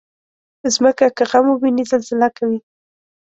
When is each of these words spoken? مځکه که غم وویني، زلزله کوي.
مځکه 0.83 1.07
که 1.17 1.23
غم 1.29 1.45
وویني، 1.49 1.83
زلزله 1.91 2.29
کوي. 2.37 2.59